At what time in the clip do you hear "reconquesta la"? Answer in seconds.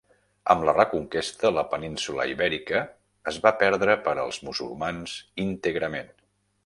0.77-1.63